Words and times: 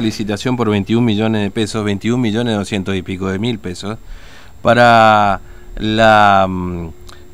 licitación 0.00 0.56
por 0.56 0.68
21 0.70 1.00
millones 1.06 1.40
de 1.40 1.52
pesos, 1.52 1.84
21 1.84 2.18
millones 2.18 2.56
200 2.56 2.96
y 2.96 3.02
pico 3.02 3.28
de 3.28 3.38
mil 3.38 3.60
pesos, 3.60 3.96
para 4.60 5.40
la 5.76 6.46
mm, 6.48 6.88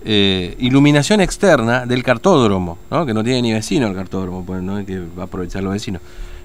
eh, 0.04 0.56
iluminación 0.58 1.23
externa 1.23 1.86
del 1.86 2.02
cartódromo, 2.02 2.76
¿no? 2.91 3.07
que 3.07 3.15
no 3.15 3.25
tiene 3.25 3.41
ni 3.41 3.54
vecino 3.54 3.86
el 3.86 3.94
cartódromo, 3.94 4.44
pues 4.44 4.62
no 4.62 4.76
hay 4.76 4.84
que 4.84 5.00
aprovechar 5.18 5.62
los 5.62 5.73
vecinos. 5.73 6.02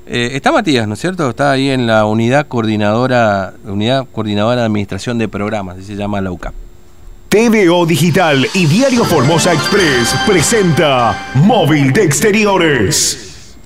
Eh, 0.08 0.30
está 0.32 0.54
Matías, 0.54 0.88
¿no 0.88 0.94
es 0.94 1.02
cierto? 1.02 1.30
Está 1.30 1.52
ahí 1.52 1.70
en 1.70 1.86
la 1.86 2.06
unidad 2.06 2.48
coordinadora, 2.48 3.54
unidad 3.66 4.08
coordinadora 4.10 4.62
de 4.62 4.68
administración 4.68 5.18
de 5.18 5.28
programas, 5.28 5.80
así 5.80 5.88
se 5.88 5.96
llama 5.98 6.22
la 6.22 6.32
UCAP. 6.32 6.54
TVO 7.28 7.86
Digital 7.86 8.48
y 8.54 8.68
Diario 8.68 9.04
Formosa 9.04 9.52
Express 9.52 10.16
presenta 10.26 11.32
Móvil 11.34 11.92
de 11.92 12.04
Exteriores. 12.04 13.25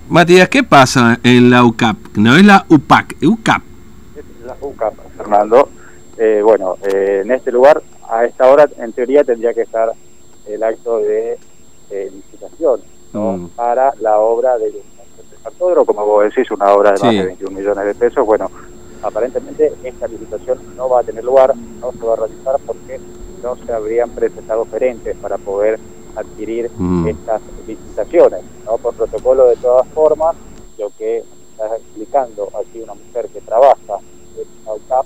Matías, 0.09 0.49
¿qué 0.49 0.63
pasa 0.63 1.19
en 1.23 1.51
la 1.51 1.63
UCAP? 1.63 1.95
No 2.15 2.35
es 2.35 2.43
la 2.43 2.65
UPAC, 2.67 3.17
UCAP. 3.21 3.61
La 4.43 4.57
UCAP, 4.59 4.93
Fernando. 5.15 5.69
Eh, 6.17 6.41
bueno, 6.43 6.77
eh, 6.81 7.21
en 7.23 7.29
este 7.31 7.51
lugar, 7.51 7.83
a 8.09 8.25
esta 8.25 8.49
hora, 8.49 8.67
en 8.79 8.91
teoría, 8.91 9.23
tendría 9.23 9.53
que 9.53 9.61
estar 9.61 9.91
el 10.47 10.63
acto 10.63 10.97
de 10.97 11.37
eh, 11.91 12.11
licitación 12.11 12.81
¿no? 13.13 13.33
Mm. 13.33 13.49
para 13.49 13.93
la 14.01 14.17
obra 14.17 14.57
del 14.57 14.81
cartódromo, 15.43 15.85
como 15.85 16.05
vos 16.07 16.23
decís, 16.23 16.49
una 16.49 16.73
obra 16.73 16.93
de 16.93 17.03
más 17.03 17.13
de 17.13 17.25
21 17.25 17.59
millones 17.59 17.85
de 17.85 17.93
pesos. 17.93 18.25
Bueno, 18.25 18.49
aparentemente 19.03 19.71
esta 19.83 20.07
licitación 20.07 20.57
no 20.75 20.89
va 20.89 21.01
a 21.01 21.03
tener 21.03 21.23
lugar, 21.23 21.53
no 21.55 21.91
se 21.91 22.03
va 22.03 22.13
a 22.13 22.15
realizar 22.15 22.55
porque 22.65 22.99
no 23.43 23.55
se 23.63 23.71
habrían 23.71 24.09
presentado 24.09 24.63
oferentes 24.63 25.15
para 25.17 25.37
poder 25.37 25.79
adquirir 26.19 26.69
Mm. 26.77 27.07
estas 27.07 27.41
licitaciones, 27.67 28.41
¿no? 28.65 28.77
Por 28.77 28.93
protocolo 28.95 29.47
de 29.47 29.55
todas 29.57 29.87
formas, 29.89 30.35
lo 30.77 30.89
que 30.97 31.17
está 31.51 31.75
explicando 31.75 32.49
aquí 32.59 32.79
una 32.81 32.93
mujer 32.93 33.27
que 33.29 33.41
trabaja 33.41 33.99
en 34.37 34.65
la 34.65 34.73
UCAP 34.73 35.05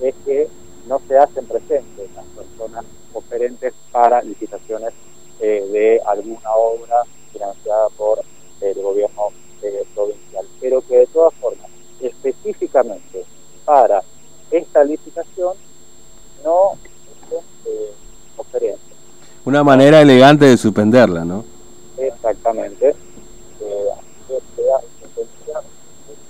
es 0.00 0.14
que 0.24 0.48
no 0.86 1.00
se 1.06 1.18
hacen 1.18 1.46
presentes 1.46 2.08
las 2.14 2.24
personas 2.26 2.84
oferentes 3.12 3.74
para 3.90 4.22
licitaciones 4.22 4.92
eh, 5.40 5.66
de 5.72 6.00
alguna 6.06 6.50
obra 6.54 7.02
financiada 7.32 7.88
por 7.96 8.20
el 8.60 8.74
gobierno 8.82 9.28
eh, 9.62 9.84
provincial, 9.94 10.46
pero 10.60 10.80
que 10.82 10.98
de 10.98 11.06
todas 11.06 11.34
formas, 11.34 11.68
específicamente 12.00 13.24
para 13.64 14.02
esta 14.50 14.84
licitación, 14.84 15.54
no. 16.44 16.78
Una 19.48 19.64
manera 19.64 20.02
elegante 20.02 20.44
de 20.44 20.58
suspenderla, 20.58 21.24
¿no? 21.24 21.42
Exactamente. 21.96 22.90
Eh, 22.90 23.88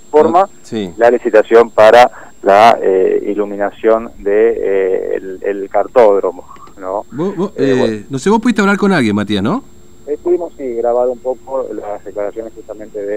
forma 0.09 0.49
Sí. 0.63 0.95
la 0.97 1.11
licitación 1.11 1.69
para 1.71 2.09
la 2.43 2.79
eh, 2.81 3.21
iluminación 3.27 4.13
de 4.19 4.53
eh, 4.57 5.15
el, 5.17 5.41
el 5.43 5.69
cartódromo, 5.69 6.45
¿no? 6.79 7.05
Vos- 7.11 7.37
vos, 7.37 7.51
Eh, 7.57 7.71
eh, 7.73 7.75
bueno. 7.77 8.07
No 8.09 8.19
sé, 8.21 8.31
vos 8.31 8.39
pudiste 8.41 8.61
hablar 8.61 8.77
con 8.79 8.93
alguien, 8.93 9.17
Matías, 9.17 9.43
¿no? 9.43 9.65
Estuvimos 10.07 10.53
sí, 10.57 10.75
grabado 10.75 11.11
un 11.11 11.19
poco 11.19 11.67
las 11.73 12.05
declaraciones 12.05 12.53
justamente 12.55 13.05
de 13.05 13.17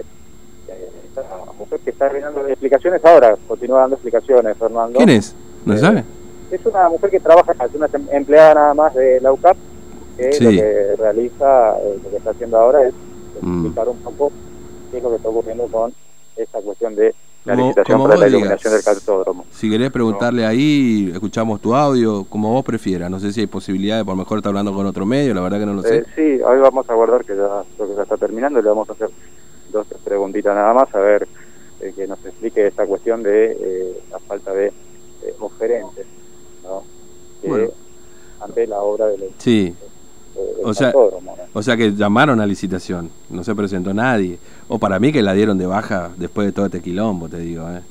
esta 1.06 1.24
mujer 1.60 1.80
que 1.82 1.92
está 1.92 2.10
dando 2.12 2.48
explicaciones 2.48 3.06
ahora, 3.06 3.38
continúa 3.48 3.82
dando 3.82 3.98
explicaciones, 3.98 4.58
Fernando. 4.58 4.98
¿Quién 4.98 5.10
es? 5.10 5.36
¿No 5.64 5.76
se 5.76 5.80
sabe? 5.80 6.04
Es 6.50 6.66
una 6.66 6.90
mujer 6.90 7.12
que 7.12 7.20
trabaja, 7.20 7.52
es 7.54 7.76
una 7.76 7.86
em- 7.94 8.08
empleada 8.12 8.56
nada 8.56 8.74
más 8.74 8.96
de 8.96 9.22
la 9.22 9.32
UCAP, 9.32 9.56
que 10.18 10.34
Sí. 10.34 10.44
lo 10.44 10.50
que 10.52 10.96
realiza, 10.98 11.78
eh, 11.80 12.00
lo 12.04 12.10
que 12.10 12.18
está 12.18 12.32
haciendo 12.32 12.58
ahora 12.58 12.88
es 12.88 12.94
Mm. 13.42 13.66
explicar 13.66 13.90
un 13.90 13.98
poco 14.00 14.32
qué 14.92 14.98
es 14.98 15.04
lo 15.04 15.10
que 15.10 15.16
está 15.16 15.30
ocurriendo 15.30 15.68
con 15.68 15.94
esta 16.36 16.62
cuestión 16.62 16.96
de 16.96 17.16
la 17.46 17.54
Como- 17.56 17.68
licitación 17.68 17.98
como 17.98 18.08
para 18.08 18.20
la 18.20 18.26
digas. 18.28 18.40
iluminación 18.40 18.74
del 18.74 18.84
cartódromo. 18.84 19.46
Si 19.52 19.70
querés 19.70 19.90
preguntarle 19.92 20.46
ahí, 20.46 21.10
escuchamos 21.12 21.60
tu 21.60 21.74
audio, 21.74 22.24
como 22.26 22.52
vos 22.54 22.64
prefieras. 22.64 23.10
No 23.10 23.20
sé 23.20 23.32
si 23.34 23.42
hay 23.42 23.48
posibilidad 23.48 23.98
de 23.98 24.06
por 24.06 24.16
mejor 24.16 24.38
estar 24.38 24.50
hablando 24.52 24.74
con 24.74 24.86
otro 24.86 25.06
medio, 25.08 25.34
la 25.34 25.42
verdad 25.42 25.60
que 25.60 25.66
no 25.66 25.74
lo 25.74 25.82
sé. 25.82 25.98
Eh, 25.98 26.04
sí, 26.16 26.22
hoy 26.44 26.60
vamos 26.60 26.88
a 26.90 26.94
guardar 26.94 27.26
que 27.26 27.36
ya, 27.36 27.64
creo 27.76 27.90
que 27.90 27.96
ya 27.96 28.04
está 28.04 28.18
terminando 28.18 28.60
y 28.60 28.64
le 28.64 28.70
vamos 28.70 28.88
a 28.90 28.94
hacer 28.94 29.10
dos 29.72 29.88
tres 29.88 30.02
preguntitas 30.04 30.54
nada 30.54 30.74
más 30.74 30.94
a 30.94 31.00
ver 31.00 31.28
eh, 31.80 31.94
que 31.96 32.06
nos 32.06 32.24
explique 32.24 32.68
esta 32.68 32.86
cuestión 32.86 33.24
de 33.24 33.58
eh, 33.60 34.00
la 34.12 34.20
falta 34.20 34.54
de 34.54 34.68
eh, 34.68 35.34
oferentes, 35.40 36.06
¿no? 36.64 36.84
Bueno. 37.44 37.70
ante 38.40 38.68
la 38.68 38.82
obra 38.82 39.08
del, 39.08 39.30
Sí, 39.40 39.74
eh, 39.76 39.88
del 40.36 40.66
O 40.66 40.74
sea, 40.74 40.94
o 41.54 41.62
sea 41.64 41.78
que 41.78 41.94
llamaron 41.94 42.40
a 42.42 42.46
licitación, 42.46 43.10
no 43.30 43.44
se 43.44 43.54
presentó 43.56 43.94
nadie. 43.94 44.38
O 44.68 44.80
para 44.80 45.00
mí 45.00 45.12
que 45.12 45.22
la 45.22 45.34
dieron 45.34 45.58
de 45.58 45.66
baja 45.66 46.10
después 46.18 46.48
de 46.48 46.52
todo 46.54 46.66
este 46.68 46.82
quilombo, 46.82 47.28
te 47.30 47.40
digo. 47.40 47.68
¿eh? 47.70 47.82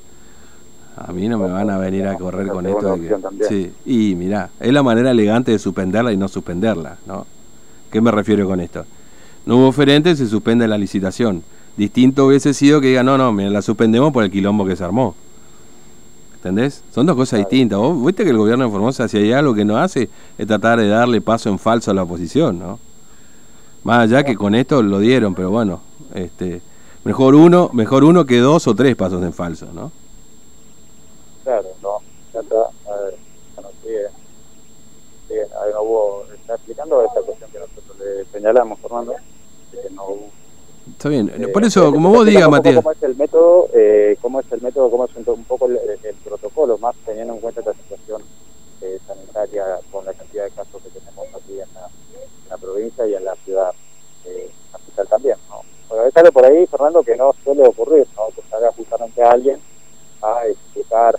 A 0.97 1.13
mí 1.13 1.29
no 1.29 1.39
me 1.39 1.51
van 1.51 1.71
a 1.71 1.79
venir 1.79 2.07
a 2.07 2.17
correr 2.17 2.49
con 2.49 2.67
esto. 2.67 2.97
de 2.97 3.09
que- 3.09 3.45
sí, 3.49 3.73
y 3.87 4.15
mirá, 4.15 4.51
es 4.61 4.73
la 4.73 4.83
manera 4.83 5.11
elegante 5.11 5.53
de 5.53 5.59
suspenderla 5.59 6.13
y 6.13 6.17
no 6.17 6.29
suspenderla, 6.29 6.99
¿no? 7.07 7.27
¿Qué 7.91 8.01
me 8.01 8.11
refiero 8.11 8.47
con 8.47 8.61
esto? 8.61 8.85
No 9.47 9.57
hubo 9.57 9.69
oferente, 9.69 10.15
se 10.17 10.27
suspende 10.27 10.69
la 10.69 10.77
licitación. 10.79 11.43
Distinto 11.77 12.27
hubiese 12.27 12.53
sido 12.53 12.81
que 12.81 12.89
diga, 12.89 13.03
no, 13.03 13.17
no, 13.17 13.33
mira, 13.33 13.49
la 13.51 13.63
suspendemos 13.63 14.13
por 14.13 14.25
el 14.25 14.31
quilombo 14.31 14.67
que 14.67 14.77
se 14.77 14.85
armó. 14.85 15.15
¿Entendés? 16.41 16.83
Son 16.91 17.05
dos 17.05 17.17
cosas 17.17 17.41
distintas. 17.41 17.79
Vos 17.79 18.03
viste 18.03 18.25
que 18.25 18.31
el 18.31 18.39
gobierno 18.39 18.65
de 18.65 18.71
Formosa, 18.71 19.07
si 19.09 19.19
hay 19.19 19.33
algo 19.33 19.53
que 19.53 19.67
no 19.67 19.77
hace, 19.77 20.09
es 20.39 20.47
tratar 20.47 20.81
de 20.81 20.89
darle 20.89 21.21
paso 21.21 21.51
en 21.51 21.59
falso 21.59 21.91
a 21.91 21.95
la 21.95 22.05
oposición, 22.05 22.59
¿no? 22.59 22.79
Más 23.85 24.05
allá 24.05 24.25
que 24.25 24.37
con 24.37 24.55
esto 24.55 24.83
lo 24.83 25.01
dieron, 25.01 25.35
pero 25.35 25.51
bueno, 25.51 25.83
este, 26.15 26.63
mejor 27.05 27.35
uno, 27.35 27.69
mejor 27.75 28.05
uno 28.05 28.25
que 28.25 28.39
dos 28.39 28.67
o 28.69 28.75
tres 28.75 28.97
pasos 28.97 29.23
en 29.23 29.35
falso, 29.35 29.67
¿no? 29.75 29.93
Claro, 31.45 31.69
no, 31.83 31.99
ya 32.33 32.41
está, 32.41 32.57
a 32.57 32.97
ver, 33.05 33.19
bueno, 33.57 33.71
sigue, 33.83 34.07
sigue, 35.29 35.43
no 35.75 35.83
hubo, 35.83 36.25
está 36.35 36.55
explicando 36.55 37.05
esta 37.05 37.21
cuestión 37.21 37.51
que 37.51 37.59
nosotros 37.59 37.99
le 37.99 38.25
señalamos, 38.33 38.81
Fernando, 38.81 39.15
que 39.71 39.91
no 39.91 40.05
hubo 40.07 40.31
Está 41.01 41.09
bien. 41.09 41.33
Eh, 41.35 41.49
Por 41.49 41.65
eso, 41.65 41.89
eh, 41.89 41.93
como 41.93 42.11
vos 42.11 42.27
digas, 42.27 42.47
Matías. 42.51 42.75
¿Cómo 42.77 42.93
es 42.93 43.03
el 43.03 43.17
método? 43.17 43.69
Eh, 43.73 44.19
¿Cómo 44.21 44.39
es 44.41 44.53
el 44.53 44.61
método? 44.61 44.91
¿Cómo 44.91 45.07
es 45.07 45.17
un, 45.17 45.25
un 45.35 45.45
poco 45.45 45.65
el, 45.65 45.79
el 46.05 46.15
protocolo? 46.23 46.77
Más 46.77 46.95
teniendo 47.07 47.33
en 47.33 47.41
cuenta 47.41 47.61
esta 47.61 47.73
situación 47.73 48.21
eh, 48.83 48.99
sanitaria 49.07 49.65
con 49.91 50.05
la 50.05 50.13
cantidad 50.13 50.45
de 50.45 50.51
casos 50.51 50.83
que 50.83 50.91
tenemos 50.91 51.27
aquí 51.35 51.53
en 51.53 51.73
la, 51.73 51.87
en 51.87 52.49
la 52.51 52.57
provincia 52.59 53.07
y 53.07 53.15
en 53.15 53.25
la 53.25 53.35
ciudad 53.47 53.71
eh, 54.27 54.51
capital 54.71 55.09
también. 55.09 55.37
¿no? 55.49 55.63
Bueno, 55.89 56.33
por 56.33 56.45
ahí, 56.45 56.67
Fernando, 56.67 57.03
que 57.03 57.17
no 57.17 57.35
suele 57.43 57.63
ocurrir, 57.67 58.07
¿no? 58.15 58.27
que 58.37 58.43
salga 58.51 58.71
justamente 58.77 59.23
alguien 59.23 59.59
a 60.21 60.47
explicar 60.49 61.19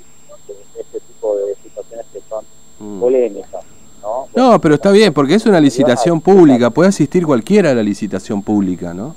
este 0.78 1.00
tipo 1.00 1.38
de 1.38 1.56
situaciones 1.64 2.06
que 2.14 2.22
son 2.30 2.46
Mm. 2.80 3.00
polémicas. 3.00 3.64
¿no? 4.04 4.28
No, 4.36 4.62
pero 4.62 4.76
está 4.76 4.92
bien, 4.92 5.12
porque 5.12 5.34
es 5.36 5.46
una 5.48 5.60
licitación 5.60 6.22
pública, 6.22 6.70
puede 6.70 6.90
asistir 6.90 7.26
cualquiera 7.26 7.72
a 7.72 7.74
la 7.74 7.82
licitación 7.84 8.42
pública, 8.44 8.94
¿no? 8.94 9.16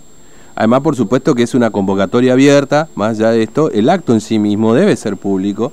Además, 0.56 0.80
por 0.82 0.94
supuesto 0.96 1.34
que 1.34 1.42
es 1.42 1.54
una 1.54 1.70
convocatoria 1.70 2.32
abierta, 2.32 2.88
más 2.94 3.18
allá 3.18 3.30
de 3.30 3.42
esto, 3.42 3.70
el 3.70 3.88
acto 3.88 4.12
en 4.12 4.20
sí 4.20 4.38
mismo 4.38 4.72
debe 4.74 4.94
ser 4.96 5.16
público 5.16 5.72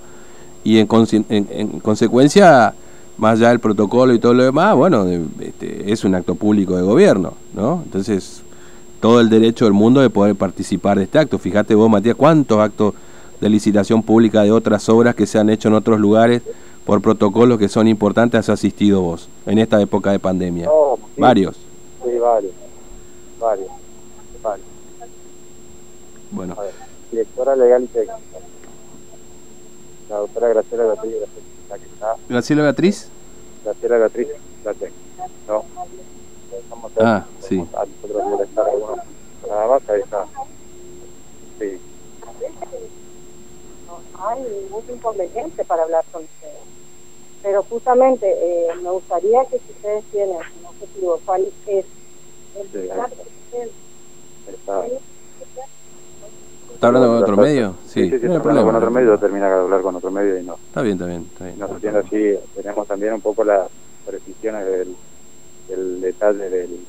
y 0.64 0.80
en, 0.80 0.88
en- 1.30 1.48
en 1.52 1.80
consecuencia, 1.80 2.74
más 3.18 3.34
allá 3.40 3.50
del 3.50 3.60
protocolo 3.60 4.14
y 4.14 4.20
todo 4.20 4.34
lo 4.34 4.44
demás, 4.44 4.76
bueno, 4.76 5.06
este, 5.40 5.92
es 5.92 6.04
un 6.04 6.16
acto 6.16 6.34
público 6.36 6.76
de 6.76 6.82
gobierno, 6.84 7.34
¿no? 7.54 7.82
Entonces, 7.86 8.42
todo 9.00 9.20
el 9.20 9.30
derecho 9.30 9.66
del 9.66 9.74
mundo 9.74 10.02
de 10.02 10.10
poder 10.10 10.36
participar 10.36 10.98
de 10.98 11.04
este 11.04 11.20
acto. 11.20 11.38
Fíjate 11.40 11.74
vos, 11.76 11.90
Matías, 11.90 12.16
cuántos 12.16 12.60
actos 12.60 12.94
de 13.40 13.50
licitación 13.50 14.02
pública 14.04 14.44
de 14.44 14.52
otras 14.52 14.88
obras 14.90 15.16
que 15.16 15.26
se 15.26 15.40
han 15.40 15.50
hecho 15.50 15.68
en 15.68 15.74
otros 15.76 16.00
lugares 16.00 16.42
por 16.86 17.02
protocolos 17.02 17.58
que 17.60 17.68
son 17.70 17.88
importantes 17.88 18.40
has 18.40 18.50
asistido 18.50 19.02
vos 19.02 19.28
en 19.46 19.58
esta 19.60 19.80
época 19.82 20.12
de 20.12 20.20
pandemia. 20.20 20.66
No, 20.66 20.98
sí, 21.16 21.22
Varios. 21.22 21.56
Sí, 21.56 22.10
varios. 22.20 22.52
Varios. 23.40 23.68
varios. 24.44 24.68
Bueno, 26.32 26.56
A 26.58 26.64
ver, 26.64 26.74
directora 27.12 27.56
legal 27.56 27.84
y 27.84 27.88
técnica. 27.88 28.16
La 30.10 30.18
doctora 30.18 30.48
Graciela 30.50 30.84
Beatriz, 30.86 31.14
la 31.70 31.78
que 31.78 31.86
está, 31.86 32.16
Graciela 32.30 32.64
Beatriz. 32.64 33.10
Graciela 33.64 33.98
Beatriz, 33.98 34.28
la 34.64 34.74
técnica. 34.74 35.28
¿no? 35.48 35.66
Vamos 36.70 36.92
a 36.98 37.16
Ah, 37.18 37.26
sí. 37.40 37.60
A 37.76 37.86
nosotros 37.86 38.58
algunos. 38.58 38.98
Nada 39.48 39.68
más, 39.68 39.90
ahí 39.90 40.02
está. 40.02 40.26
Sí. 41.60 41.80
no 43.88 44.26
hay 44.28 44.42
ningún 44.42 44.84
inconveniente 44.90 45.66
para 45.66 45.84
hablar 45.84 46.06
con 46.12 46.24
ustedes. 46.24 46.54
Pero 47.44 47.64
justamente 47.64 48.28
eh, 48.30 48.68
me 48.82 48.90
gustaría 48.92 49.44
que 49.46 49.60
si 49.60 49.72
ustedes 49.72 50.04
tienen 50.12 50.36
un 50.38 50.66
objetivo, 50.66 51.20
¿cuál 51.26 51.42
es? 51.68 51.86
El 52.56 52.84
está. 52.84 53.10
que 53.52 53.68
ustedes- 54.56 55.02
está. 56.82 56.88
¿Está 56.88 56.88
hablando 56.88 57.08
con 57.10 57.24
otro 57.24 57.38
medio? 57.38 57.76
Sí, 57.86 58.10
sí, 58.10 58.20
sí, 58.20 58.26
no 58.26 58.32
hay 58.32 58.38
está 58.38 58.50
hablando 58.50 58.66
con 58.66 58.76
otro 58.76 58.92
medio, 58.92 59.18
termina 59.18 59.48
de 59.48 59.54
hablar 59.54 59.82
con 59.82 59.96
otro 59.96 60.12
medio 60.12 60.40
y 60.40 60.44
no. 60.44 60.56
Está 60.56 60.82
bien, 60.82 60.96
está 60.96 61.06
bien. 61.06 61.28
Está 61.32 61.46
bien. 61.46 61.60
nos 61.60 62.06
así, 62.06 62.40
tenemos 62.56 62.88
también 62.88 63.14
un 63.14 63.22
poco 63.22 63.44
las 63.44 63.70
precisiones 64.06 64.66
del, 64.66 64.96
del 65.68 66.02
detalle 66.02 66.50
del, 66.50 66.86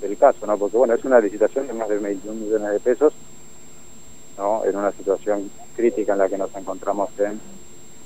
del 0.00 0.18
caso, 0.18 0.46
¿no? 0.46 0.56
Porque 0.56 0.76
bueno, 0.76 0.94
es 0.94 1.04
una 1.04 1.20
licitación 1.20 1.66
de 1.66 1.74
más 1.74 1.88
de 1.88 1.98
21 1.98 2.40
millones 2.40 2.72
de 2.72 2.80
pesos 2.80 3.12
¿no? 4.38 4.64
en 4.64 4.76
una 4.76 4.92
situación 4.92 5.50
crítica 5.74 6.12
en 6.12 6.18
la 6.18 6.28
que 6.28 6.38
nos 6.38 6.54
encontramos 6.54 7.10
en 7.18 7.40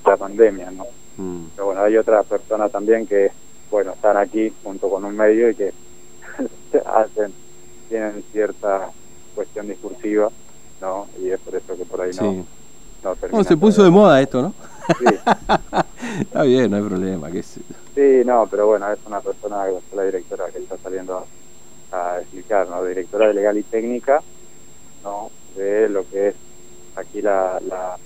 la 0.04 0.16
pandemia. 0.16 0.70
¿no? 0.70 0.86
Mm. 1.16 1.46
Pero 1.54 1.66
bueno, 1.66 1.82
hay 1.82 1.96
otras 1.96 2.26
personas 2.26 2.70
también 2.70 3.06
que, 3.06 3.30
bueno, 3.70 3.92
están 3.92 4.16
aquí 4.16 4.52
junto 4.62 4.88
con 4.88 5.04
un 5.04 5.16
medio 5.16 5.50
y 5.50 5.54
que 5.54 5.72
hacen, 6.86 7.32
tienen 7.88 8.24
cierta 8.32 8.90
cuestión 9.34 9.68
discursiva, 9.68 10.30
¿no? 10.80 11.08
Y 11.18 11.30
es 11.30 11.40
por 11.40 11.54
eso 11.56 11.76
que 11.76 11.84
por 11.84 12.00
ahí 12.00 12.10
no, 12.14 12.46
Sí. 13.32 13.44
se 13.44 13.56
puso 13.56 13.82
de 13.84 13.90
moda 13.90 14.20
esto, 14.20 14.42
¿no? 14.42 14.54
Sí, 14.98 15.04
Está 16.20 16.42
bien, 16.42 16.70
no 16.70 16.76
hay 16.78 16.82
problema. 16.82 17.30
qué 17.30 17.42
sé 17.42 17.62
sí, 17.94 18.22
no, 18.24 18.46
pero 18.50 18.66
bueno, 18.66 18.90
es 18.92 18.98
una 19.04 19.20
persona, 19.20 19.64
la 19.92 20.02
directora 20.04 20.50
que 20.50 20.58
está 20.58 20.78
saliendo 20.78 21.28
a, 21.90 22.12
a 22.14 22.20
explicar, 22.20 22.68
¿no? 22.68 22.84
Directora 22.84 23.28
de 23.28 23.34
Legal 23.34 23.58
y 23.58 23.62
Técnica, 23.64 24.22
¿no? 25.02 25.30
De 25.54 25.88
lo 25.88 26.06
que 26.08 26.28
es 26.28 26.36
aquí 26.94 27.20
la, 27.20 27.58
la, 27.62 27.98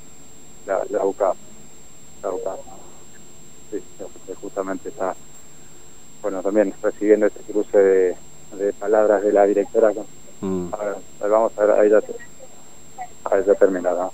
la, 0.66 0.82
la 0.88 1.04
UCAP. 1.04 1.36
La 2.22 2.32
UCAP. 2.32 2.60
Sí, 3.70 3.82
que 4.26 4.34
justamente 4.34 4.88
está, 4.88 5.16
bueno, 6.22 6.42
también 6.42 6.74
recibiendo 6.82 7.26
este 7.26 7.42
cruce 7.44 7.76
de, 7.78 8.16
de 8.52 8.72
palabras 8.72 9.22
de 9.22 9.32
la 9.32 9.44
directora. 9.46 9.92
Mm. 10.40 10.68
a 10.72 10.76
ver, 10.76 10.88
a 10.88 11.22
ver, 11.22 11.30
vamos 11.30 11.52
a 11.56 11.64
ver, 11.64 11.70
ahí 11.80 11.90
ya, 11.90 12.00
te- 12.00 12.16
ahí 13.24 13.42
ya 13.46 13.54
termina, 13.54 13.90
¿no? 13.92 14.12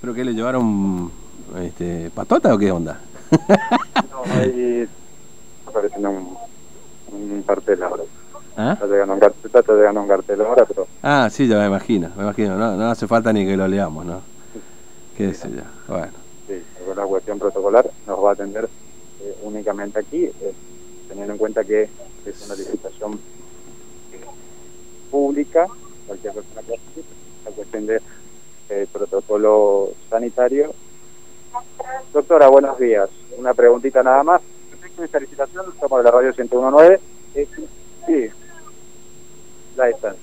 ¿Pero 0.00 0.14
qué 0.14 0.24
le 0.24 0.32
llevaron 0.32 1.10
este, 1.58 2.10
patota 2.10 2.54
o 2.54 2.58
qué 2.58 2.70
onda? 2.70 3.00
No, 4.10 4.22
ahí 4.34 4.80
está 5.66 5.70
apareciendo 5.70 6.10
un, 6.10 6.36
un 7.12 7.42
cartel 7.42 7.82
ahora. 7.82 8.02
¿Ah? 8.56 8.72
Está 8.72 8.86
llegando 8.86 9.14
un 9.14 9.20
cartel, 9.20 9.50
está 9.54 9.72
llegando 9.72 10.00
un 10.02 10.08
cartel 10.08 10.40
ahora, 10.40 10.64
pero 10.66 10.86
Ah, 11.02 11.28
sí, 11.30 11.46
ya 11.46 11.58
me 11.58 11.66
imagino, 11.66 12.10
me 12.16 12.22
imagino. 12.24 12.56
No, 12.56 12.76
no 12.76 12.90
hace 12.90 13.06
falta 13.06 13.32
ni 13.32 13.44
que 13.46 13.56
lo 13.56 13.68
leamos, 13.68 14.04
¿no? 14.04 14.20
Qué 15.16 15.32
sé 15.34 15.50
yo. 15.50 15.62
Bueno. 15.86 16.12
sí, 16.48 16.62
la 16.96 17.04
cuestión 17.04 17.38
protocolar 17.38 17.88
nos 18.06 18.24
va 18.24 18.30
a 18.30 18.32
atender 18.32 18.68
eh, 19.20 19.36
únicamente 19.42 19.98
aquí, 20.00 20.24
eh, 20.24 20.54
teniendo 21.08 21.32
en 21.34 21.38
cuenta 21.38 21.62
que 21.64 21.88
es 22.26 22.46
una 22.46 22.54
licitación 22.56 23.20
pública, 25.10 25.66
cualquier 26.06 26.32
persona 26.34 26.62
que 26.62 26.78
la 27.44 27.50
cuestión 27.52 27.86
de 27.86 28.00
eh, 28.70 28.86
protocolo 29.38 29.92
sanitario. 30.10 30.72
Doctora, 32.12 32.48
buenos 32.48 32.78
días. 32.78 33.08
Una 33.36 33.54
preguntita 33.54 34.02
nada 34.02 34.22
más. 34.22 34.40
Respecto 34.70 35.02
a 35.02 35.04
esta 35.04 35.20
licitación, 35.20 35.66
somos 35.80 35.98
de 35.98 36.04
la 36.04 36.10
radio 36.10 36.28
1019. 36.36 37.00
Eh, 37.34 37.46
sí, 38.06 38.28
la 39.76 39.88
están. 39.90 40.16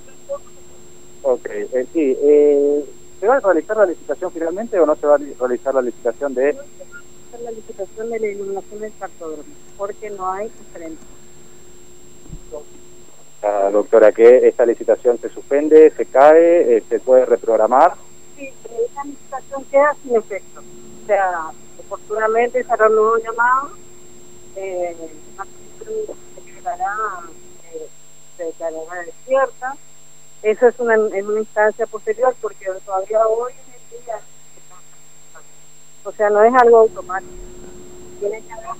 Ok, 1.23 1.45
eh, 1.49 1.87
sí. 1.93 2.17
Eh, 2.21 2.85
¿Se 3.19 3.27
va 3.27 3.37
a 3.37 3.39
realizar 3.39 3.77
la 3.77 3.85
licitación 3.85 4.31
finalmente 4.31 4.79
o 4.79 4.85
no 4.85 4.95
se 4.95 5.07
va 5.07 5.15
a 5.15 5.17
li- 5.17 5.33
realizar 5.39 5.73
la 5.73 5.81
licitación 5.81 6.33
de 6.33 6.55
la 7.43 7.51
licitación 7.51 8.09
de 8.09 8.19
la 8.19 8.27
iluminación 8.27 8.79
del 8.79 8.93
cartódromo, 8.97 9.43
porque 9.77 10.09
no 10.09 10.31
hay 10.31 10.49
diferencia. 10.49 11.05
la 13.43 13.69
doctora 13.71 14.11
que 14.13 14.47
esta 14.47 14.65
licitación 14.65 15.19
se 15.19 15.29
suspende, 15.29 15.91
se 15.91 16.05
cae, 16.05 16.77
eh, 16.77 16.83
se 16.89 16.99
puede 16.99 17.25
reprogramar? 17.25 17.93
Pero 18.35 18.85
esa 18.85 19.03
licitación 19.03 19.63
queda 19.65 19.95
sin 20.01 20.15
efecto. 20.15 20.61
O 20.61 21.07
sea, 21.07 21.51
oportunamente 21.79 22.63
se 22.63 22.71
hará 22.71 22.87
un 22.87 22.95
nuevo 22.95 23.17
llamado, 23.17 23.71
eh, 24.55 24.95
la 25.37 25.45
se 25.45 26.41
declarará, 26.41 27.21
eh, 27.73 27.87
se 28.37 28.43
declarará 28.43 29.03
desierta. 29.03 29.77
Eso 30.43 30.67
es 30.67 30.79
una, 30.79 30.95
en 30.95 31.27
una 31.27 31.39
instancia 31.39 31.87
posterior, 31.87 32.35
porque 32.41 32.65
todavía 32.85 33.25
hoy 33.27 33.53
en 33.53 33.73
el 33.73 34.03
día, 34.03 34.19
o 36.03 36.11
sea, 36.11 36.29
no 36.29 36.43
es 36.43 36.53
algo 36.53 36.79
automático. 36.79 37.33
Tiene 38.19 38.41
que 38.41 38.53
haber 38.53 38.75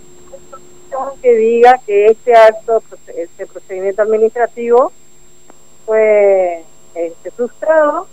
que 1.22 1.36
diga 1.36 1.80
que 1.86 2.08
este 2.08 2.36
acto, 2.36 2.82
este 3.08 3.46
procedimiento 3.48 4.02
administrativo 4.02 4.92
fue 5.86 6.64
este, 6.94 7.32
frustrado 7.32 8.08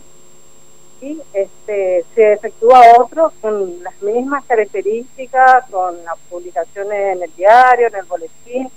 y 1.03 1.21
este 1.35 2.05
se 2.15 2.33
efectúa 2.35 2.81
otro 2.97 3.33
con 3.41 3.83
las 3.83 4.01
mismas 4.01 4.45
características, 4.45 5.69
con 5.69 6.03
las 6.05 6.17
publicaciones 6.31 7.17
en 7.17 7.23
el 7.25 7.37
diario, 7.37 7.89
en 7.89 7.97
el 7.97 8.05
boletín, 8.05 8.71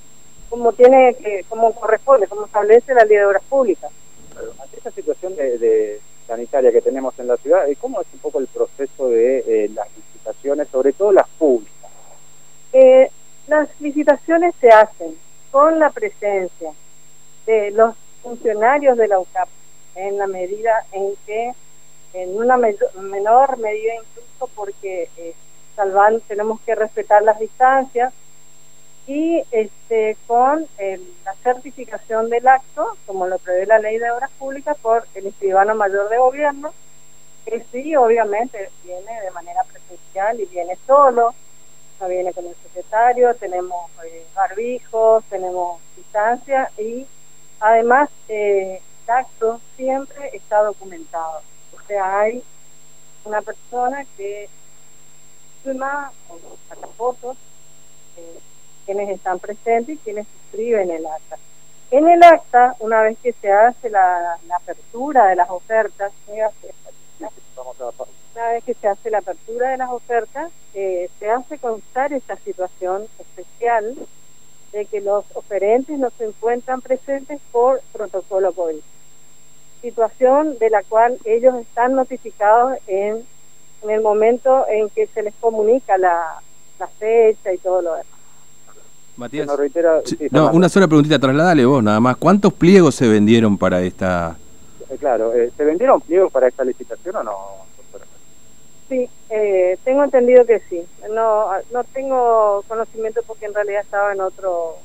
como 0.49 0.73
tiene 0.73 1.13
que, 1.13 1.45
como 1.47 1.71
corresponde, 1.73 2.27
como 2.27 2.47
establece 2.47 2.95
la 2.95 3.05
ley 3.05 3.17
de 3.17 3.25
obras 3.25 3.43
públicas. 3.43 3.91
Ante 4.59 4.77
esta 4.77 4.89
situación 4.89 5.35
de, 5.35 5.59
de 5.59 6.01
sanitaria 6.25 6.71
que 6.71 6.81
tenemos 6.81 7.17
en 7.19 7.27
la 7.27 7.37
ciudad, 7.37 7.65
¿cómo 7.79 8.01
es 8.01 8.07
un 8.11 8.19
poco 8.19 8.39
el 8.39 8.47
proceso 8.47 9.09
de 9.09 9.43
eh, 9.47 9.69
las 9.69 9.87
licitaciones, 9.95 10.67
sobre 10.69 10.93
todo 10.93 11.11
las 11.11 11.29
públicas? 11.29 11.91
Eh, 12.73 13.11
las 13.47 13.69
licitaciones 13.79 14.55
se 14.59 14.69
hacen 14.69 15.15
con 15.51 15.77
la 15.79 15.91
presencia 15.91 16.71
de 17.45 17.69
los 17.69 17.95
funcionarios 18.23 18.97
de 18.97 19.07
la 19.07 19.19
UCAP 19.19 19.47
en 19.93 20.17
la 20.17 20.25
medida 20.25 20.85
en 20.91 21.13
que 21.27 21.53
en 22.15 22.37
una 22.37 22.57
me- 22.57 22.75
menor 23.01 23.57
medida 23.57 23.93
incluso 23.95 24.47
porque 24.55 25.09
eh, 25.17 25.33
tenemos 26.27 26.61
que 26.61 26.73
respetar 26.75 27.21
las 27.23 27.37
distancias 27.39 28.13
y 29.07 29.43
este 29.51 30.17
con 30.27 30.65
el- 30.77 31.13
la 31.25 31.33
certificación 31.43 32.29
del 32.29 32.47
acto 32.47 32.97
como 33.05 33.27
lo 33.27 33.37
prevé 33.39 33.65
la 33.65 33.79
ley 33.79 33.97
de 33.97 34.09
obras 34.11 34.31
públicas 34.39 34.77
por 34.81 35.05
el 35.13 35.27
escribano 35.27 35.75
mayor 35.75 36.09
de 36.09 36.17
gobierno 36.17 36.73
que 37.45 37.63
sí 37.71 37.95
obviamente 37.95 38.69
viene 38.83 39.21
de 39.21 39.31
manera 39.31 39.63
presencial 39.65 40.39
y 40.39 40.45
viene 40.45 40.77
solo 40.87 41.33
no 41.99 42.07
viene 42.09 42.33
con 42.33 42.45
el 42.45 42.55
secretario, 42.55 43.33
tenemos 43.35 43.89
eh, 44.05 44.25
barbijos, 44.35 45.23
tenemos 45.29 45.79
distancia 45.95 46.69
y 46.77 47.07
además 47.59 48.09
eh, 48.27 48.81
el 49.07 49.13
acto 49.13 49.61
siempre 49.77 50.29
está 50.33 50.61
documentado. 50.61 51.41
O 51.89 52.03
hay 52.03 52.43
una 53.25 53.41
persona 53.41 54.05
que 54.17 54.47
filma 55.63 56.11
o 56.29 56.37
saca 56.69 56.87
fotos, 56.95 57.37
eh, 58.17 58.39
quienes 58.85 59.09
están 59.09 59.39
presentes 59.39 59.95
y 59.95 59.99
quienes 59.99 60.27
suscriben 60.27 60.91
el 60.91 61.05
acta. 61.05 61.37
En 61.91 62.07
el 62.07 62.23
acta, 62.23 62.75
una 62.79 63.01
vez 63.01 63.17
que 63.21 63.33
se 63.33 63.51
hace 63.51 63.89
la, 63.89 64.39
apertura 64.55 65.27
de 65.27 65.35
las 65.35 65.49
ofertas, 65.49 66.11
una 66.27 66.49
vez 68.51 68.63
que 68.63 68.73
se 68.73 68.87
hace 68.87 69.09
la 69.09 69.19
apertura 69.19 69.69
de 69.69 69.77
las 69.77 69.89
ofertas, 69.89 70.51
eh, 70.73 71.09
se 71.19 71.29
hace 71.29 71.57
constar 71.57 72.13
esta 72.13 72.35
situación 72.37 73.07
especial 73.19 73.95
de 74.71 74.85
que 74.85 75.01
los 75.01 75.25
oferentes 75.35 75.97
no 75.97 76.09
se 76.17 76.25
encuentran 76.25 76.81
presentes 76.81 77.39
por 77.51 77.81
protocolo 77.93 78.53
COVID. 78.53 78.81
Situación 79.85 80.57
de 80.57 80.71
la 80.71 80.81
cual 80.81 81.15
ellos 81.25 81.53
están 81.61 81.93
notificados 81.93 82.75
en, 82.87 83.23
en 83.83 83.89
el 83.91 84.01
momento 84.01 84.65
en 84.67 84.89
que 84.89 85.05
se 85.05 85.21
les 85.21 85.35
comunica 85.35 85.95
la, 85.99 86.41
la 86.79 86.87
fecha 86.87 87.53
y 87.53 87.59
todo 87.59 87.83
lo 87.83 87.91
demás. 87.91 88.07
Matías. 89.15 89.45
nos 89.45 89.59
reitera, 89.59 90.01
Sí, 90.03 90.15
sí, 90.17 90.27
no, 90.31 90.49
una 90.53 90.69
sola 90.69 90.87
preguntita, 90.87 91.19
trasladale 91.19 91.65
vos 91.65 91.83
nada 91.83 91.99
más. 91.99 92.17
¿Cuántos 92.17 92.51
pliegos 92.53 92.95
se 92.95 93.07
vendieron 93.07 93.59
para 93.59 93.79
esta...? 93.83 94.35
Eh, 94.89 94.97
claro, 94.99 95.35
eh, 95.35 95.51
¿se 95.55 95.63
vendieron 95.63 96.01
pliegos 96.01 96.31
para 96.31 96.47
esta 96.47 96.63
licitación 96.63 97.17
o 97.17 97.23
no? 97.23 97.37
doctora? 97.77 98.05
Sí, 98.89 99.07
eh, 99.29 99.77
tengo 99.83 100.03
entendido 100.03 100.47
que 100.47 100.61
sí. 100.67 100.83
No, 101.11 101.49
no 101.71 101.83
tengo 101.93 102.63
conocimiento 102.67 103.21
porque 103.27 103.45
en 103.45 103.53
realidad 103.53 103.81
estaba 103.83 104.13
en 104.13 104.21
otro. 104.21 104.77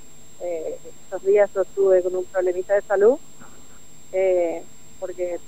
Eh, 0.42 0.76
estos 1.04 1.24
días 1.24 1.48
yo 1.54 1.62
estuve 1.62 2.02
con 2.02 2.16
un 2.16 2.24
problemita 2.26 2.74
de 2.74 2.82
salud 2.82 3.18
eh, 4.12 4.62
porque 5.00 5.38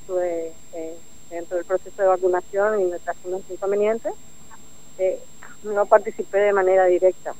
estuve 0.00 0.52
eh, 0.72 0.96
dentro 1.30 1.56
del 1.56 1.66
proceso 1.66 2.02
de 2.02 2.08
vacunación 2.08 2.80
y 2.80 2.84
me 2.86 2.98
traje 2.98 3.20
unos 3.24 3.42
inconvenientes. 3.50 4.12
Eh, 4.98 5.20
no 5.62 5.86
participé 5.86 6.38
de 6.38 6.52
manera 6.52 6.86
directa. 6.86 7.34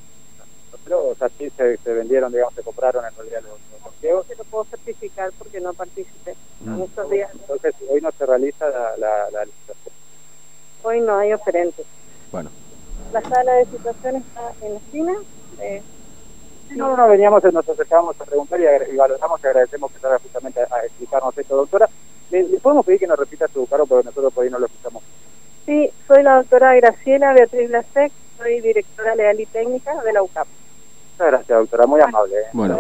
Pero, 0.85 1.09
o 1.09 1.15
sea, 1.17 1.29
sí 1.37 1.51
se, 1.57 1.79
se 1.79 1.93
vendieron, 1.93 2.31
digamos, 2.31 2.55
se 2.55 2.63
compraron 2.63 3.05
en 3.05 3.15
realidad 3.17 3.41
los, 3.43 3.53
los. 3.73 4.17
No 4.17 4.23
te 4.23 4.37
lo 4.37 4.45
puedo 4.45 4.65
certificar 4.67 5.33
porque 5.39 5.59
no 5.61 5.73
participé. 5.75 6.37
Mm. 6.61 6.75
En 6.77 6.83
estos 6.83 7.11
días 7.11 7.31
Entonces, 7.33 7.75
hoy 7.91 8.01
no 8.01 8.13
se 8.13 8.25
realiza 8.27 8.69
la, 8.69 8.97
la, 8.97 9.31
la 9.33 9.45
licitación. 9.45 9.95
hoy 10.85 11.01
no 11.01 11.17
hay 11.19 11.33
oferentes. 11.33 11.87
Bueno, 12.31 12.51
La 13.13 13.21
sala 13.23 13.55
de 13.55 13.65
situación 13.67 14.17
está 14.17 14.53
en 14.63 14.75
la 14.75 14.79
esquina. 14.79 15.15
Eh, 15.61 15.83
No, 16.75 16.97
no, 16.97 17.09
veníamos, 17.09 17.43
nos 17.53 17.69
acercábamos 17.69 18.21
a 18.21 18.25
preguntar 18.25 18.61
y, 18.61 18.67
agra- 18.67 18.89
y 18.93 18.97
valoramos 18.97 19.41
y 19.43 19.47
agradecemos 19.47 19.91
que 19.93 19.99
salga 20.01 20.19
justamente 20.19 20.61
a, 20.61 20.75
a 20.75 20.85
explicarnos 20.85 21.37
esto, 21.39 21.57
doctora. 21.57 21.89
¿Le, 22.31 22.43
le 22.43 22.59
podemos 22.59 22.85
pedir 22.85 22.99
que 23.01 23.07
nos 23.07 23.19
repita 23.19 23.47
su 23.49 23.67
cargo 23.67 23.87
porque 23.87 24.07
nosotros 24.07 24.33
por 24.33 24.45
ahí 24.45 24.51
no 24.51 24.59
lo 24.59 24.67
escuchamos? 24.67 25.03
Sí, 25.65 25.91
soy 26.09 26.23
la 26.23 26.37
doctora 26.37 26.75
Graciela 26.75 27.33
Beatriz 27.33 27.71
Lasek, 27.71 28.13
soy 28.39 28.61
directora 28.61 29.15
legal 29.15 29.41
y 29.41 29.47
técnica 29.47 29.93
de 30.03 30.13
la 30.13 30.23
UCAP. 30.23 30.47
Muchas 31.13 31.27
gracias, 31.29 31.59
doctora, 31.59 31.87
muy 31.87 32.01
amable. 32.01 32.35
¿eh? 32.37 32.45
bueno. 32.53 32.79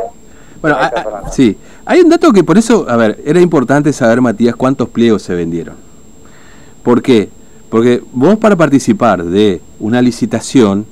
Bueno, 0.60 0.78
sí. 1.30 1.56
Hay 1.84 2.00
un 2.00 2.08
dato 2.08 2.32
que 2.32 2.42
por 2.42 2.56
eso, 2.56 2.86
a 2.88 2.96
ver, 2.96 3.20
era 3.24 3.40
importante 3.40 3.92
saber, 3.92 4.20
Matías, 4.22 4.56
cuántos 4.56 4.88
pliegos 4.88 5.22
se 5.22 5.34
vendieron. 5.34 5.76
¿Por 6.82 7.02
qué? 7.02 7.28
Porque 7.68 8.02
vos 8.12 8.36
para 8.36 8.56
participar 8.56 9.22
de 9.22 9.60
una 9.78 10.00
licitación 10.00 10.86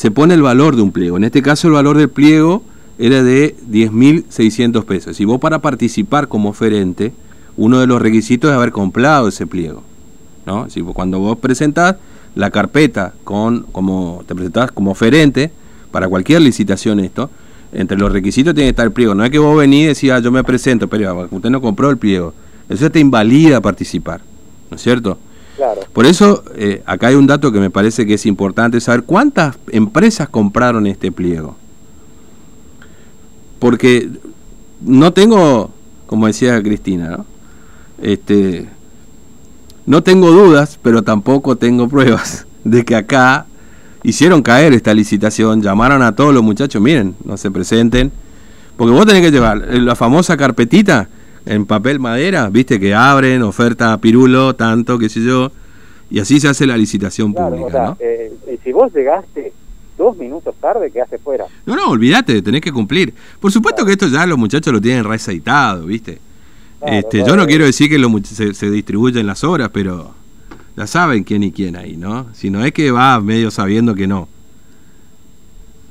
se 0.00 0.10
pone 0.10 0.32
el 0.32 0.40
valor 0.40 0.76
de 0.76 0.82
un 0.82 0.92
pliego. 0.92 1.18
En 1.18 1.24
este 1.24 1.42
caso 1.42 1.68
el 1.68 1.74
valor 1.74 1.98
del 1.98 2.08
pliego 2.08 2.62
era 2.98 3.22
de 3.22 3.54
10.600 3.70 4.86
pesos. 4.86 5.20
Y 5.20 5.26
vos 5.26 5.38
para 5.40 5.58
participar 5.58 6.26
como 6.26 6.48
oferente, 6.48 7.12
uno 7.58 7.80
de 7.80 7.86
los 7.86 8.00
requisitos 8.00 8.50
es 8.50 8.56
haber 8.56 8.72
comprado 8.72 9.28
ese 9.28 9.46
pliego. 9.46 9.82
¿no? 10.46 10.70
Si 10.70 10.80
cuando 10.80 11.18
vos 11.18 11.36
presentás 11.38 11.96
la 12.34 12.48
carpeta 12.50 13.12
con 13.24 13.64
como 13.72 14.24
te 14.26 14.34
presentás 14.34 14.72
como 14.72 14.92
oferente 14.92 15.50
para 15.90 16.08
cualquier 16.08 16.40
licitación 16.40 16.98
esto, 17.00 17.28
entre 17.70 17.98
los 17.98 18.10
requisitos 18.10 18.54
tiene 18.54 18.68
que 18.68 18.70
estar 18.70 18.86
el 18.86 18.92
pliego. 18.92 19.14
No 19.14 19.22
es 19.22 19.30
que 19.30 19.38
vos 19.38 19.54
venís 19.54 19.84
y 19.84 19.86
decís, 19.88 20.10
ah, 20.12 20.20
yo 20.20 20.32
me 20.32 20.42
presento, 20.42 20.88
pero 20.88 21.28
usted 21.30 21.50
no 21.50 21.60
compró 21.60 21.90
el 21.90 21.98
pliego. 21.98 22.32
Eso 22.70 22.90
te 22.90 23.00
invalida 23.00 23.60
participar, 23.60 24.22
¿no 24.70 24.76
es 24.76 24.82
cierto? 24.82 25.18
Por 25.92 26.06
eso, 26.06 26.42
eh, 26.56 26.82
acá 26.86 27.08
hay 27.08 27.14
un 27.14 27.26
dato 27.26 27.52
que 27.52 27.60
me 27.60 27.70
parece 27.70 28.06
que 28.06 28.14
es 28.14 28.26
importante 28.26 28.80
saber 28.80 29.04
cuántas 29.04 29.58
empresas 29.70 30.28
compraron 30.28 30.86
este 30.86 31.12
pliego. 31.12 31.56
Porque 33.58 34.08
no 34.80 35.12
tengo, 35.12 35.70
como 36.06 36.26
decía 36.26 36.62
Cristina, 36.62 37.10
¿no? 37.10 37.26
Este, 38.00 38.68
no 39.86 40.02
tengo 40.02 40.30
dudas, 40.30 40.78
pero 40.82 41.02
tampoco 41.02 41.56
tengo 41.56 41.88
pruebas 41.88 42.46
de 42.64 42.84
que 42.84 42.96
acá 42.96 43.46
hicieron 44.02 44.42
caer 44.42 44.72
esta 44.72 44.94
licitación, 44.94 45.62
llamaron 45.62 46.02
a 46.02 46.14
todos 46.14 46.32
los 46.32 46.42
muchachos, 46.42 46.80
miren, 46.80 47.14
no 47.24 47.36
se 47.36 47.50
presenten, 47.50 48.10
porque 48.76 48.92
vos 48.92 49.06
tenés 49.06 49.22
que 49.22 49.30
llevar 49.30 49.58
la 49.58 49.94
famosa 49.94 50.36
carpetita 50.36 51.08
en 51.50 51.66
papel 51.66 51.98
madera, 51.98 52.48
viste 52.48 52.78
que 52.78 52.94
abren, 52.94 53.42
oferta 53.42 53.96
pirulo, 54.00 54.54
tanto, 54.54 54.98
qué 54.98 55.08
sé 55.08 55.20
yo, 55.22 55.50
y 56.08 56.20
así 56.20 56.38
se 56.38 56.48
hace 56.48 56.66
la 56.66 56.76
licitación 56.76 57.32
Claro, 57.32 57.56
pública, 57.56 57.66
o 57.66 57.70
sea, 57.70 57.84
¿no? 57.86 57.96
eh, 57.98 58.58
si 58.62 58.72
vos 58.72 58.92
llegaste 58.94 59.52
dos 59.98 60.16
minutos 60.16 60.54
tarde, 60.60 60.90
quedaste 60.90 61.18
fuera. 61.18 61.46
No, 61.66 61.74
no, 61.74 61.88
olvídate, 61.90 62.40
tenés 62.40 62.60
que 62.60 62.72
cumplir. 62.72 63.12
Por 63.40 63.50
supuesto 63.50 63.84
que 63.84 63.92
esto 63.92 64.06
ya 64.08 64.24
los 64.26 64.38
muchachos 64.38 64.72
lo 64.72 64.80
tienen 64.80 65.04
reaceitado, 65.04 65.86
¿viste? 65.86 66.20
Claro, 66.78 66.96
este, 66.96 67.18
yo 67.26 67.36
no 67.36 67.46
quiero 67.46 67.64
decir 67.64 67.90
que 67.90 67.98
se, 68.24 68.54
se 68.54 68.70
distribuyen 68.70 69.26
las 69.26 69.42
obras, 69.44 69.70
pero 69.72 70.14
ya 70.76 70.86
saben 70.86 71.24
quién 71.24 71.42
y 71.42 71.52
quién 71.52 71.76
ahí, 71.76 71.96
¿no? 71.96 72.28
Si 72.32 72.48
no 72.48 72.64
es 72.64 72.72
que 72.72 72.90
va 72.92 73.20
medio 73.20 73.50
sabiendo 73.50 73.94
que 73.94 74.06
no. 74.06 74.28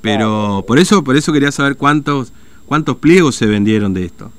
Pero 0.02 0.64
por 0.66 0.80
eso, 0.80 1.04
por 1.04 1.18
eso 1.18 1.34
quería 1.34 1.52
saber 1.52 1.76
cuántos, 1.76 2.32
cuántos 2.66 2.96
pliegos 2.98 3.36
se 3.36 3.46
vendieron 3.46 3.94
de 3.94 4.06
esto. 4.06 4.32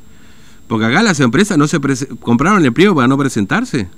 Porque 0.70 0.86
acá 0.86 1.02
las 1.02 1.18
empresas 1.18 1.58
no 1.58 1.66
se 1.66 1.80
compraron 2.20 2.64
el 2.64 2.72
pliego 2.72 2.94
para 2.94 3.08
no 3.08 3.18
presentarse. 3.18 3.88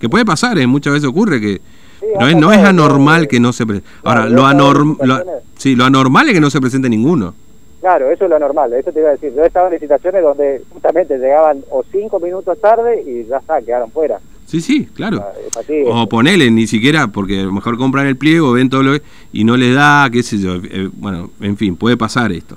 Que 0.00 0.08
puede 0.08 0.24
pasar, 0.24 0.56
¿eh? 0.60 0.66
muchas 0.68 0.92
veces 0.92 1.08
ocurre 1.08 1.40
que 1.40 1.60
Sí, 1.98 2.06
no 2.20 2.28
es, 2.28 2.36
no 2.36 2.52
es 2.52 2.60
anormal 2.60 3.26
que 3.26 3.40
no 3.40 3.52
se 3.52 3.66
presente. 3.66 3.90
Ahora, 4.04 4.26
lo, 4.26 4.44
anorm- 4.46 4.96
lo- 5.04 5.20
sí, 5.56 5.74
lo 5.74 5.84
anormal 5.84 6.28
es 6.28 6.34
que 6.34 6.40
no 6.40 6.50
se 6.50 6.60
presente 6.60 6.88
ninguno. 6.88 7.34
Claro, 7.80 8.08
eso 8.12 8.26
es 8.26 8.30
lo 8.30 8.38
normal, 8.38 8.72
eso 8.74 8.92
te 8.92 9.00
iba 9.00 9.08
a 9.08 9.12
decir. 9.12 9.32
Yo 9.34 9.42
he 9.42 9.48
estado 9.48 9.66
en 9.66 9.72
licitaciones 9.72 10.22
donde 10.22 10.62
justamente 10.70 11.18
llegaban 11.18 11.64
o 11.70 11.84
cinco 11.90 12.20
minutos 12.20 12.56
tarde 12.60 13.02
y 13.04 13.28
ya 13.28 13.38
está, 13.38 13.60
quedaron 13.60 13.90
fuera. 13.90 14.20
Sí, 14.46 14.60
sí, 14.60 14.86
claro. 14.94 15.18
Ah, 15.20 15.32
así, 15.58 15.82
O 15.84 16.08
ponele, 16.08 16.48
ni 16.52 16.68
siquiera, 16.68 17.08
porque 17.08 17.40
a 17.40 17.44
lo 17.44 17.52
mejor 17.52 17.76
compran 17.76 18.06
el 18.06 18.16
pliego, 18.16 18.52
ven 18.52 18.70
todo 18.70 18.84
lo 18.84 18.92
que- 18.92 19.02
y 19.32 19.42
no 19.42 19.56
les 19.56 19.74
da, 19.74 20.08
qué 20.12 20.22
sé 20.22 20.38
yo. 20.38 20.54
eh, 20.62 20.88
bueno, 20.92 21.30
en 21.40 21.56
fin, 21.56 21.74
puede 21.74 21.96
pasar 21.96 22.30
esto. 22.30 22.56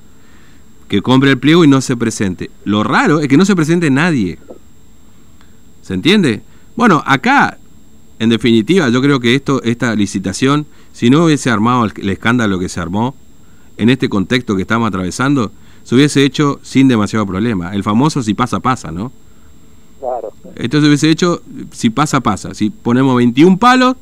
Que 0.91 1.01
compre 1.01 1.29
el 1.29 1.37
pliego 1.37 1.63
y 1.63 1.69
no 1.69 1.79
se 1.79 1.95
presente. 1.95 2.51
Lo 2.65 2.83
raro 2.83 3.21
es 3.21 3.29
que 3.29 3.37
no 3.37 3.45
se 3.45 3.55
presente 3.55 3.89
nadie. 3.89 4.39
¿Se 5.81 5.93
entiende? 5.93 6.41
Bueno, 6.75 7.01
acá, 7.05 7.57
en 8.19 8.27
definitiva, 8.27 8.89
yo 8.89 9.01
creo 9.01 9.21
que 9.21 9.33
esto, 9.33 9.63
esta 9.63 9.95
licitación, 9.95 10.65
si 10.91 11.09
no 11.09 11.23
hubiese 11.23 11.49
armado 11.49 11.85
el, 11.85 11.93
el 11.95 12.09
escándalo 12.09 12.59
que 12.59 12.67
se 12.67 12.81
armó, 12.81 13.15
en 13.77 13.89
este 13.89 14.09
contexto 14.09 14.57
que 14.57 14.63
estamos 14.63 14.85
atravesando, 14.85 15.53
se 15.83 15.95
hubiese 15.95 16.25
hecho 16.25 16.59
sin 16.61 16.89
demasiado 16.89 17.25
problema. 17.25 17.73
El 17.73 17.83
famoso 17.83 18.21
si 18.21 18.33
pasa, 18.33 18.59
pasa, 18.59 18.91
¿no? 18.91 19.13
Claro. 20.01 20.33
Esto 20.57 20.81
se 20.81 20.87
hubiese 20.87 21.09
hecho 21.09 21.41
si 21.71 21.89
pasa, 21.89 22.19
pasa. 22.19 22.53
Si 22.53 22.69
ponemos 22.69 23.15
21 23.15 23.57
palos 23.57 23.95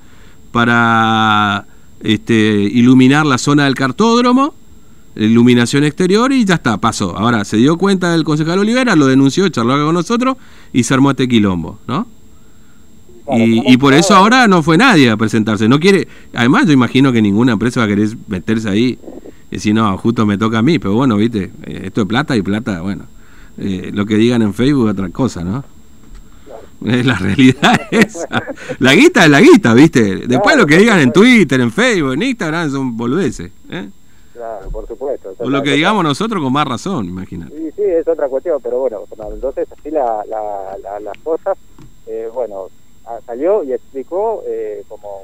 para 0.51 1.67
este, 2.01 2.33
iluminar 2.33 3.27
la 3.27 3.37
zona 3.37 3.65
del 3.65 3.75
cartódromo, 3.75 4.55
iluminación 5.25 5.83
exterior 5.83 6.31
y 6.31 6.45
ya 6.45 6.55
está, 6.55 6.77
pasó. 6.77 7.17
Ahora, 7.17 7.45
se 7.45 7.57
dio 7.57 7.77
cuenta 7.77 8.13
el 8.15 8.23
concejal 8.23 8.59
Olivera, 8.59 8.95
lo 8.95 9.07
denunció, 9.07 9.47
charló 9.49 9.73
acá 9.73 9.83
con 9.85 9.93
nosotros 9.93 10.37
y 10.73 10.83
se 10.83 10.93
armó 10.93 11.11
este 11.11 11.27
quilombo, 11.27 11.79
¿no? 11.87 12.07
Claro, 13.25 13.45
Y, 13.45 13.57
¿cómo 13.57 13.69
y 13.71 13.77
por 13.77 13.93
eso 13.93 14.15
ahora 14.15 14.47
no 14.47 14.63
fue 14.63 14.77
nadie 14.77 15.09
a 15.09 15.17
presentarse. 15.17 15.67
No 15.69 15.79
quiere, 15.79 16.07
además 16.33 16.65
yo 16.65 16.73
imagino 16.73 17.11
que 17.11 17.21
ninguna 17.21 17.53
empresa 17.53 17.81
va 17.81 17.85
a 17.85 17.89
querer 17.89 18.09
meterse 18.27 18.69
ahí 18.69 18.97
y 19.51 19.55
decir, 19.55 19.73
no, 19.75 19.95
justo 19.97 20.25
me 20.25 20.37
toca 20.37 20.59
a 20.59 20.61
mí, 20.61 20.79
pero 20.79 20.93
bueno, 20.95 21.15
viste, 21.17 21.51
eh, 21.63 21.81
esto 21.85 22.01
es 22.01 22.07
plata 22.07 22.35
y 22.35 22.41
plata, 22.41 22.81
bueno, 22.81 23.05
eh, 23.57 23.91
lo 23.93 24.05
que 24.05 24.15
digan 24.15 24.41
en 24.41 24.53
Facebook 24.53 24.87
es 24.87 24.93
otra 24.93 25.09
cosa, 25.09 25.43
¿no? 25.43 25.63
La 26.81 27.15
realidad 27.15 27.79
es 27.91 28.05
esa. 28.15 28.41
La 28.79 28.95
guita 28.95 29.25
es 29.25 29.29
la 29.29 29.41
guita, 29.41 29.73
¿viste? 29.73 30.15
Después 30.27 30.39
Claro, 30.41 30.61
lo 30.61 30.65
que 30.65 30.77
digan 30.77 30.99
en. 30.99 31.11
Twitter, 31.11 31.59
en 31.59 31.71
Facebook, 31.71 32.13
en 32.13 32.23
Instagram 32.23 32.71
son 32.71 32.95
boludeces. 32.95 33.51
¿eh? 33.69 33.89
Claro, 34.39 34.69
por 34.69 34.87
supuesto. 34.87 35.35
Lo 35.39 35.61
que 35.61 35.71
digamos 35.71 36.01
nosotros 36.01 36.41
con 36.41 36.53
más 36.53 36.65
razón, 36.65 37.05
imagínate. 37.07 37.57
Sí, 37.57 37.71
sí, 37.75 37.83
es 37.83 38.07
otra 38.07 38.29
cuestión, 38.29 38.61
pero 38.61 38.79
bueno, 38.79 39.03
entonces 39.33 39.67
así 39.69 39.91
la, 39.91 40.23
la, 40.29 40.77
la- 40.81 40.99
las 41.01 41.17
cosas, 41.17 41.57
eh, 42.07 42.29
bueno, 42.33 42.69
ah, 43.05 43.19
salió 43.25 43.65
y 43.65 43.73
explicó 43.73 44.41
eh, 44.47 44.85
como, 44.87 45.23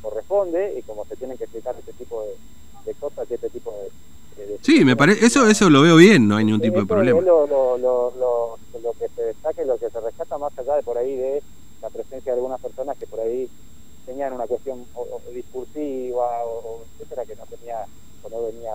corresponde 0.00 0.78
y 0.78 0.82
como 0.82 1.04
se 1.04 1.16
tienen 1.16 1.36
que 1.36 1.44
explicar 1.44 1.74
este 1.78 1.92
tipo 1.92 2.22
de, 2.22 2.36
de 2.86 2.94
cosas 2.94 3.30
y 3.30 3.34
este 3.34 3.50
tipo 3.50 3.70
de... 3.70 4.58
Sí, 4.62 4.82
me 4.82 4.96
parece, 4.96 5.26
eso, 5.26 5.46
eso 5.46 5.68
lo 5.68 5.82
veo 5.82 5.96
bien, 5.96 6.26
no 6.26 6.36
hay 6.36 6.46
ningún 6.46 6.62
tipo 6.62 6.80
de 6.80 6.86
problema. 6.86 7.20
Lo, 7.20 7.46
lo, 7.46 7.76
lo, 7.76 8.12
lo, 8.82 8.92
que 8.98 9.08
se 9.14 9.24
destaca 9.24 9.62
y 9.62 9.66
lo 9.66 9.76
que 9.76 9.90
se 9.90 10.00
rescata 10.00 10.38
más 10.38 10.58
allá 10.58 10.76
de 10.76 10.82
por 10.82 10.96
ahí 10.96 11.16
de 11.16 11.42
la 11.82 11.90
presencia 11.90 12.32
de 12.32 12.38
algunas 12.38 12.62
personas 12.62 12.96
que 12.96 13.06
por 13.06 13.20
ahí 13.20 13.46
tenían 14.06 14.32
una 14.32 14.46
cuestión 14.46 14.86
discursiva 15.34 16.37
que 17.24 17.36
no 17.36 17.46
tenía 17.46 17.86
o 18.22 18.28
no 18.28 18.42
venía 18.42 18.72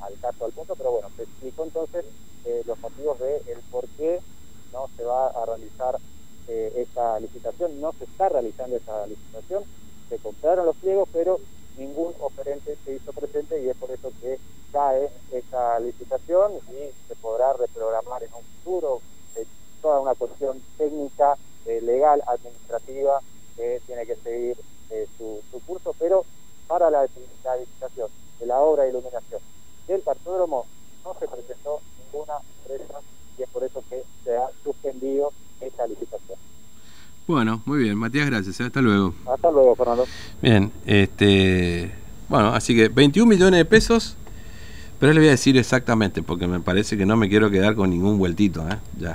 al, 0.00 0.18
caso 0.20 0.44
al 0.44 0.52
punto, 0.52 0.74
pero 0.76 0.92
bueno, 0.92 1.08
se 1.16 1.22
explicó 1.22 1.64
entonces 1.64 2.04
eh, 2.44 2.62
los 2.66 2.78
motivos 2.80 3.18
de 3.18 3.36
el 3.52 3.60
por 3.70 3.86
qué 3.96 4.20
no 4.72 4.88
se 4.96 5.04
va 5.04 5.28
a 5.28 5.46
realizar 5.46 5.98
eh, 6.48 6.72
esta 6.76 7.18
licitación, 7.20 7.80
no 7.80 7.92
se 7.92 8.04
está 8.04 8.28
realizando 8.28 8.76
esa 8.76 9.06
licitación, 9.06 9.64
se 10.08 10.18
compraron 10.18 10.66
los 10.66 10.76
pliegos, 10.76 11.08
pero 11.12 11.40
ningún 11.78 12.12
oferente 12.20 12.76
se 12.84 12.94
hizo 12.94 13.12
presente 13.12 13.62
y 13.62 13.68
es 13.68 13.76
por 13.76 13.90
eso 13.90 14.12
que 14.20 14.38
cae 14.72 15.08
esta 15.32 15.78
licitación 15.80 16.52
y 16.68 16.90
se 17.08 17.14
podrá 17.16 17.52
reprogramar 17.54 18.22
en 18.22 18.34
un 18.34 18.42
futuro. 18.42 19.00
Toda 19.80 20.00
una 20.00 20.14
cuestión 20.14 20.62
técnica, 20.78 21.36
eh, 21.66 21.80
legal, 21.82 22.22
administrativa 22.26 23.20
que 23.54 23.82
tiene 23.86 24.06
que 24.06 24.16
seguir 24.16 24.56
eh, 24.90 25.06
su, 25.18 25.42
su 25.50 25.60
curso, 25.60 25.94
pero 25.98 26.24
para 26.84 27.02
la, 27.02 27.08
la 27.44 27.56
licitación 27.56 28.08
de 28.38 28.46
la 28.46 28.58
obra 28.58 28.82
de 28.82 28.90
iluminación 28.90 29.40
del 29.88 30.02
cartódromo 30.02 30.66
no 31.02 31.16
se 31.18 31.26
presentó 31.26 31.80
ninguna 32.12 32.34
empresa 32.62 33.00
y 33.38 33.42
es 33.42 33.48
por 33.48 33.64
eso 33.64 33.82
que 33.88 34.02
se 34.22 34.36
ha 34.36 34.48
suspendido 34.62 35.32
esta 35.60 35.86
licitación. 35.86 36.38
Bueno, 37.26 37.62
muy 37.64 37.78
bien, 37.78 37.96
Matías, 37.96 38.26
gracias. 38.26 38.60
¿eh? 38.60 38.64
Hasta 38.64 38.82
luego. 38.82 39.14
Hasta 39.26 39.50
luego, 39.50 39.74
Fernando. 39.74 40.06
Bien, 40.42 40.70
este. 40.84 41.90
Bueno, 42.28 42.48
así 42.48 42.76
que 42.76 42.88
21 42.88 43.26
millones 43.26 43.58
de 43.58 43.64
pesos. 43.64 44.16
Pero 45.00 45.12
le 45.12 45.20
voy 45.20 45.28
a 45.28 45.32
decir 45.32 45.56
exactamente, 45.56 46.22
porque 46.22 46.46
me 46.46 46.60
parece 46.60 46.96
que 46.96 47.04
no 47.04 47.16
me 47.16 47.28
quiero 47.28 47.50
quedar 47.50 47.74
con 47.74 47.90
ningún 47.90 48.18
vueltito, 48.18 48.66
¿eh? 48.68 48.78
Ya. 48.98 49.12